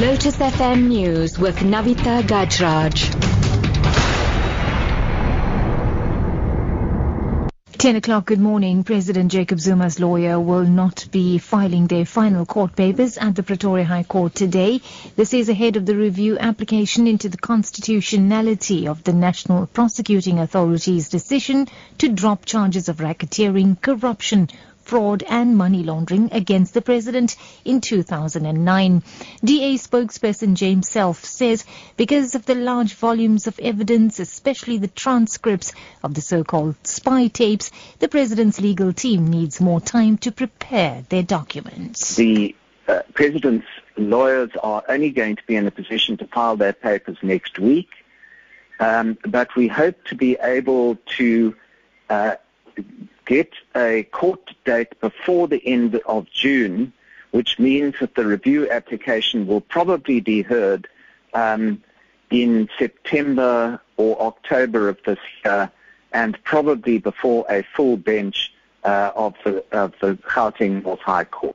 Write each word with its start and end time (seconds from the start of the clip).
Lotus 0.00 0.36
FM 0.36 0.86
News 0.86 1.40
with 1.40 1.56
Navita 1.56 2.22
Gajraj. 2.22 2.94
10 7.78 7.96
o'clock, 7.96 8.26
good 8.26 8.38
morning. 8.38 8.84
President 8.84 9.32
Jacob 9.32 9.58
Zuma's 9.58 9.98
lawyer 9.98 10.38
will 10.38 10.62
not 10.62 11.08
be 11.10 11.38
filing 11.38 11.88
their 11.88 12.04
final 12.04 12.46
court 12.46 12.76
papers 12.76 13.18
at 13.18 13.34
the 13.34 13.42
Pretoria 13.42 13.84
High 13.84 14.04
Court 14.04 14.36
today. 14.36 14.80
This 15.16 15.34
is 15.34 15.48
ahead 15.48 15.74
of 15.74 15.84
the 15.84 15.96
review 15.96 16.38
application 16.38 17.08
into 17.08 17.28
the 17.28 17.36
constitutionality 17.36 18.86
of 18.86 19.02
the 19.02 19.12
National 19.12 19.66
Prosecuting 19.66 20.38
Authority's 20.38 21.08
decision 21.08 21.66
to 21.98 22.08
drop 22.08 22.44
charges 22.44 22.88
of 22.88 22.98
racketeering, 22.98 23.80
corruption, 23.80 24.48
fraud 24.88 25.22
and 25.28 25.54
money 25.54 25.82
laundering 25.82 26.30
against 26.32 26.72
the 26.72 26.80
president 26.80 27.36
in 27.62 27.82
2009. 27.82 29.02
DA 29.44 29.74
spokesperson 29.74 30.54
James 30.54 30.88
Selfe 30.88 31.22
says 31.24 31.66
because 31.98 32.34
of 32.34 32.46
the 32.46 32.54
large 32.54 32.94
volumes 32.94 33.46
of 33.46 33.60
evidence, 33.60 34.18
especially 34.18 34.78
the 34.78 34.88
transcripts 34.88 35.74
of 36.02 36.14
the 36.14 36.22
so-called 36.22 36.74
spy 36.84 37.26
tapes, 37.26 37.70
the 37.98 38.08
president's 38.08 38.62
legal 38.62 38.94
team 38.94 39.28
needs 39.28 39.60
more 39.60 39.80
time 39.80 40.16
to 40.16 40.32
prepare 40.32 41.04
their 41.10 41.22
documents. 41.22 42.16
The 42.16 42.56
uh, 42.88 43.02
president's 43.12 43.66
lawyers 43.98 44.50
are 44.62 44.82
only 44.88 45.10
going 45.10 45.36
to 45.36 45.42
be 45.46 45.56
in 45.56 45.66
a 45.66 45.70
position 45.70 46.16
to 46.16 46.26
file 46.28 46.56
their 46.56 46.72
papers 46.72 47.18
next 47.20 47.58
week, 47.58 47.90
um, 48.80 49.18
but 49.26 49.54
we 49.54 49.68
hope 49.68 50.02
to 50.04 50.14
be 50.14 50.38
able 50.40 50.96
to 51.18 51.54
uh, 52.08 52.36
get 53.28 53.52
a 53.76 54.04
court 54.04 54.54
date 54.64 54.98
before 55.00 55.46
the 55.46 55.64
end 55.64 56.00
of 56.06 56.26
June, 56.30 56.92
which 57.30 57.58
means 57.58 57.94
that 58.00 58.14
the 58.14 58.24
review 58.24 58.68
application 58.70 59.46
will 59.46 59.60
probably 59.60 60.18
be 60.20 60.40
heard 60.40 60.88
um, 61.34 61.80
in 62.30 62.68
September 62.78 63.80
or 63.98 64.20
October 64.20 64.88
of 64.88 64.98
this 65.04 65.18
year, 65.44 65.70
and 66.12 66.42
probably 66.42 66.96
before 66.98 67.44
a 67.50 67.62
full 67.76 67.98
bench 67.98 68.52
uh, 68.84 69.10
of 69.14 69.34
the 69.44 69.62
of 69.72 69.92
the 70.00 70.14
Gauteng 70.14 70.82
North 70.82 71.00
High 71.00 71.24
Court. 71.24 71.54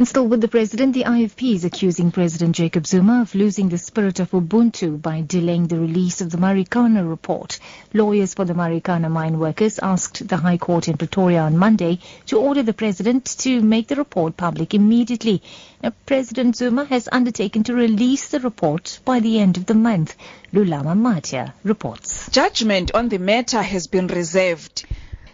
And 0.00 0.08
still 0.08 0.26
with 0.26 0.40
the 0.40 0.48
president, 0.48 0.94
the 0.94 1.04
IFP 1.04 1.56
is 1.56 1.66
accusing 1.66 2.10
President 2.10 2.56
Jacob 2.56 2.86
Zuma 2.86 3.20
of 3.20 3.34
losing 3.34 3.68
the 3.68 3.76
spirit 3.76 4.18
of 4.18 4.30
Ubuntu 4.30 4.96
by 4.96 5.20
delaying 5.20 5.66
the 5.66 5.78
release 5.78 6.22
of 6.22 6.30
the 6.30 6.38
Marikana 6.38 7.06
report. 7.06 7.58
Lawyers 7.92 8.32
for 8.32 8.46
the 8.46 8.54
Marikana 8.54 9.10
mine 9.10 9.38
workers 9.38 9.78
asked 9.78 10.26
the 10.26 10.38
High 10.38 10.56
Court 10.56 10.88
in 10.88 10.96
Pretoria 10.96 11.42
on 11.42 11.58
Monday 11.58 11.98
to 12.28 12.38
order 12.38 12.62
the 12.62 12.72
president 12.72 13.26
to 13.40 13.60
make 13.60 13.88
the 13.88 13.96
report 13.96 14.38
public 14.38 14.72
immediately. 14.72 15.42
Now, 15.82 15.92
President 16.06 16.56
Zuma 16.56 16.86
has 16.86 17.06
undertaken 17.12 17.64
to 17.64 17.74
release 17.74 18.28
the 18.28 18.40
report 18.40 19.00
by 19.04 19.20
the 19.20 19.38
end 19.38 19.58
of 19.58 19.66
the 19.66 19.74
month. 19.74 20.16
Lulama 20.54 20.96
Matia 20.96 21.52
reports. 21.62 22.30
Judgment 22.30 22.90
on 22.94 23.10
the 23.10 23.18
matter 23.18 23.60
has 23.60 23.86
been 23.86 24.06
reserved. 24.06 24.86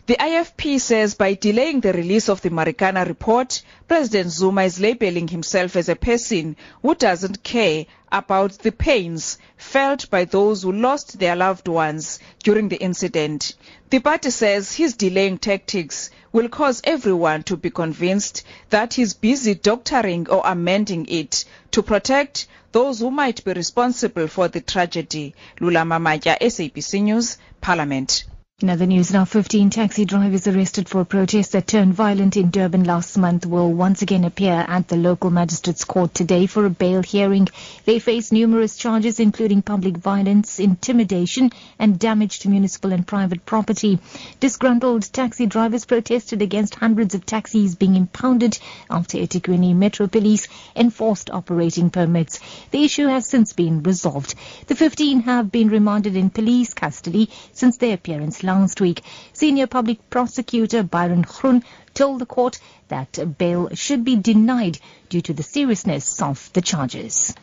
The 0.07 0.15
IFP 0.21 0.79
says 0.79 1.17
by 1.17 1.35
delaying 1.35 1.81
the 1.81 1.93
release 1.93 2.29
of 2.29 2.41
the 2.41 2.51
Marikana 2.51 3.05
report, 3.09 3.61
President 3.89 4.31
Zuma 4.31 4.63
is 4.63 4.79
labeling 4.79 5.27
himself 5.27 5.75
as 5.75 5.89
a 5.89 5.97
person 5.97 6.55
who 6.81 6.95
doesn't 6.95 7.43
care 7.43 7.87
about 8.13 8.53
the 8.61 8.71
pains 8.71 9.37
felt 9.57 10.09
by 10.09 10.25
those 10.25 10.63
who 10.63 10.71
lost 10.71 11.19
their 11.19 11.35
loved 11.35 11.67
ones 11.67 12.21
during 12.45 12.69
the 12.69 12.77
incident. 12.77 13.57
The 13.91 13.99
party 13.99 14.31
says 14.31 14.77
his 14.77 14.95
delaying 14.95 15.39
tactics 15.39 16.11
will 16.31 16.49
cause 16.51 16.83
everyone 16.85 17.43
to 17.43 17.57
be 17.57 17.71
convinced 17.71 18.45
that 18.71 18.95
he's 18.95 19.13
busy 19.13 19.57
doctoring 19.57 20.29
or 20.31 20.43
amending 20.45 21.07
it 21.09 21.45
to 21.73 21.83
protect 21.83 22.47
those 22.71 23.01
who 23.01 23.11
might 23.11 23.45
be 23.45 23.53
responsible 23.55 24.29
for 24.29 24.47
the 24.47 24.61
tragedy. 24.61 25.35
Lula 25.59 25.81
Mamaya, 25.81 26.39
SABC 26.41 27.03
News, 27.03 27.39
Parliament. 27.61 28.23
In 28.63 28.71
other 28.71 28.87
news 28.87 29.13
now, 29.13 29.27
15 29.27 29.69
taxi 29.69 30.07
drivers 30.07 30.47
arrested 30.47 30.89
for 30.89 31.03
a 31.03 31.05
protest 31.05 31.53
that 31.53 31.67
turned 31.67 31.93
violent 31.93 32.39
in 32.39 32.49
Durban 32.49 32.85
last 32.85 33.19
month 33.19 33.45
will 33.45 33.71
once 33.71 34.01
again 34.01 34.25
appear 34.25 34.65
at 34.67 34.89
the 34.89 34.97
local 34.97 35.29
magistrates 35.29 35.85
court 35.85 36.15
today 36.15 36.47
for 36.47 36.65
a 36.65 36.71
bail 36.71 37.03
hearing. 37.03 37.49
They 37.85 37.99
face 37.99 38.33
numerous 38.33 38.79
charges 38.79 39.21
including 39.21 39.61
public 39.61 39.99
violence, 39.99 40.59
intimidation 40.59 41.53
and 41.79 41.99
damage 41.99 42.39
to 42.39 42.49
municipal 42.49 42.95
and 42.95 43.07
private 43.07 43.45
property. 43.45 43.99
Disgruntled 44.41 45.03
taxi 45.13 45.45
drivers 45.45 45.85
protested 45.85 46.41
against 46.41 46.77
hundreds 46.77 47.15
of 47.15 47.27
taxis 47.27 47.75
being 47.75 47.95
impounded 47.95 48.59
after 48.89 49.19
eThekwini 49.19 49.77
Metro 49.77 50.07
Police 50.07 50.49
enforced 50.75 51.29
operating 51.29 51.91
permits. 51.91 52.41
The 52.71 52.85
issue 52.85 53.09
has 53.09 53.29
since 53.29 53.53
been 53.53 53.83
resolved. 53.83 54.35
The 54.69 54.77
15 54.77 55.21
have 55.25 55.53
been 55.53 55.69
remanded 55.69 56.17
in 56.17 56.31
police 56.31 56.73
custody 56.73 57.29
since 57.53 57.77
their 57.77 57.93
appearance 57.93 58.45
last 58.47 58.81
week. 58.81 59.03
Senior 59.33 59.67
Public 59.67 60.09
Prosecutor 60.09 60.83
Byron 60.83 61.23
Groen 61.23 61.63
told 61.93 62.21
the 62.21 62.27
court 62.27 62.59
that 62.89 63.37
bail 63.37 63.69
should 63.75 64.05
be 64.05 64.17
denied 64.17 64.79
due 65.09 65.21
to 65.21 65.35
the 65.35 65.43
seriousness 65.43 66.23
of 66.23 66.51
the 66.55 66.63
charges. 66.63 67.35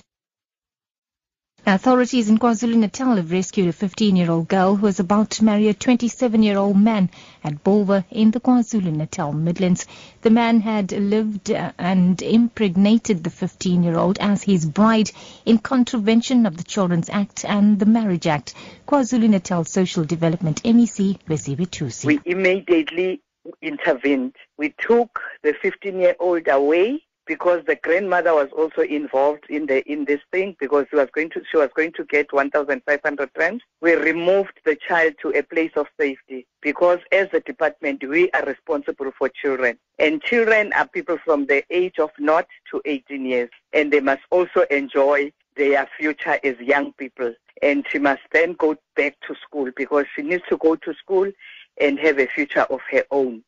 Authorities 1.66 2.28
in 2.28 2.40
KwaZulu-Natal 2.40 3.16
have 3.16 3.32
rescued 3.32 3.70
a 3.70 3.72
15-year-old 3.72 4.50
girl 4.50 4.76
who 4.76 4.86
was 4.86 5.00
about 5.00 5.30
to 5.30 5.46
marry 5.46 5.70
a 5.70 5.74
27-year-old 5.74 6.76
man 6.76 7.10
at 7.42 7.64
Bulwer 7.64 8.04
in 8.12 8.32
the 8.32 8.42
KwaZulu-Natal 8.42 9.32
Midlands. 9.32 9.88
The 10.24 10.30
man 10.30 10.60
had 10.60 10.92
lived 10.92 11.52
uh, 11.52 11.72
and 11.78 12.22
impregnated 12.22 13.24
the 13.24 13.30
15-year-old 13.30 14.18
as 14.20 14.44
his 14.44 14.66
bride 14.66 15.10
in 15.46 15.58
contravention 15.58 16.46
of 16.46 16.58
the 16.58 16.66
Children's 16.66 17.10
Act 17.10 17.46
and 17.46 17.80
the 17.80 17.86
Marriage 17.86 18.28
Act. 18.28 18.56
KwaZulu-Natal 18.86 19.64
Social 19.64 20.04
Development 20.04 20.62
MEC 20.64 21.18
Weziwe 21.30 21.66
Thusi. 21.70 22.06
We 22.08 22.20
immediately 22.26 23.22
intervened. 23.62 24.36
We 24.58 24.76
took 24.78 25.22
the 25.44 25.54
15-year-old 25.54 26.46
away 26.50 27.04
because 27.26 27.64
the 27.66 27.76
grandmother 27.78 28.34
was 28.34 28.50
also 28.58 28.82
involved 28.82 29.46
in 29.50 29.66
the 29.66 29.84
in 29.92 30.06
this 30.06 30.22
thing 30.32 30.56
because 30.60 30.86
she 30.90 30.96
was 30.96 31.10
going 31.14 31.30
to 31.32 31.42
she 31.50 31.58
was 31.58 31.70
going 31.76 31.92
to 31.94 32.04
get 32.06 32.32
1,500 32.34 33.30
rand. 33.38 33.62
We 33.82 33.94
removed 33.94 34.60
the 34.66 34.76
child 34.76 35.14
to 35.22 35.30
a 35.30 35.44
place 35.44 35.72
of 35.76 35.88
safety 36.00 36.46
because 36.62 37.00
as 37.12 37.28
a 37.34 37.40
department 37.40 38.04
we 38.08 38.30
are 38.32 38.46
responsible 38.46 39.12
for 39.18 39.30
children 39.30 39.78
and 40.00 40.22
children 40.22 40.74
are 40.74 40.88
people 40.88 41.18
from 41.24 41.46
the 41.46 41.64
age 41.70 42.00
of 42.00 42.12
not 42.20 42.48
to 42.72 42.82
18 42.86 43.26
years 43.26 43.50
and 43.74 43.92
they 43.92 44.02
must 44.02 44.24
also 44.32 44.62
enjoy 44.72 45.32
their 45.56 45.88
future 45.98 46.40
as 46.44 46.60
young 46.60 46.94
people 46.94 47.34
and 47.62 47.86
she 47.90 48.00
must 48.00 48.22
then 48.32 48.54
go 48.54 48.76
back 48.96 49.16
to 49.28 49.36
school 49.36 49.72
because 49.76 50.06
she 50.16 50.22
needs 50.22 50.44
to 50.50 50.58
go 50.58 50.76
to 50.76 50.94
school 50.96 51.32
and 51.80 52.00
have 52.00 52.20
a 52.20 52.28
future 52.28 52.66
of 52.70 52.82
her 52.92 53.04
own. 53.12 53.44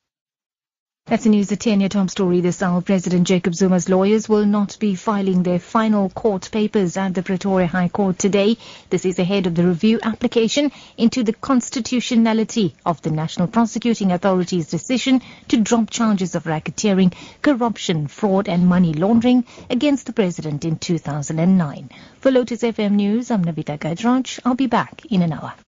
That's 1.07 1.25
the 1.25 1.29
news 1.29 1.51
at 1.51 1.59
10 1.59 1.81
your 1.81 1.89
top 1.89 2.09
story 2.09 2.41
this 2.41 2.63
hour. 2.63 2.81
President 2.81 3.27
Jacob 3.27 3.53
Zuma's 3.53 3.87
lawyers 3.87 4.27
will 4.27 4.47
not 4.47 4.79
be 4.79 4.95
filing 4.95 5.43
their 5.43 5.59
final 5.59 6.09
court 6.09 6.49
papers 6.51 6.97
at 6.97 7.13
the 7.13 7.21
Pretoria 7.21 7.67
High 7.67 7.89
Court 7.89 8.17
today. 8.17 8.57
This 8.89 9.05
is 9.05 9.19
ahead 9.19 9.45
of 9.45 9.53
the 9.53 9.67
review 9.67 9.99
application 10.01 10.71
into 10.97 11.21
the 11.23 11.33
constitutionality 11.33 12.73
of 12.87 13.03
the 13.03 13.11
National 13.11 13.47
Prosecuting 13.47 14.11
Authority's 14.11 14.67
decision 14.67 15.21
to 15.49 15.61
drop 15.61 15.91
charges 15.91 16.33
of 16.33 16.45
racketeering, 16.45 17.13
corruption, 17.43 18.07
fraud 18.07 18.49
and 18.49 18.65
money 18.65 18.95
laundering 18.95 19.45
against 19.69 20.07
the 20.07 20.13
president 20.13 20.65
in 20.65 20.79
2009. 20.79 21.91
For 22.19 22.31
Lotus 22.31 22.63
FM 22.63 22.93
News, 22.93 23.29
I'm 23.29 23.45
Navita 23.45 23.77
Gajraj. 23.77 24.39
I'll 24.43 24.55
be 24.55 24.65
back 24.65 25.05
in 25.11 25.21
an 25.21 25.33
hour. 25.33 25.53